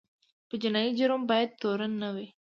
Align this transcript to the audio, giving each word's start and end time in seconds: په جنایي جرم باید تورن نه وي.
په 0.47 0.55
جنایي 0.63 0.91
جرم 0.99 1.21
باید 1.31 1.49
تورن 1.61 1.91
نه 2.01 2.09
وي. 2.15 2.27